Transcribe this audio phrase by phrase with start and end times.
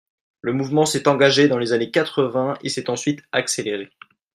[0.41, 3.91] Le mouvement s’est engagé dans les années quatre-vingts et s’est ensuite accéléré.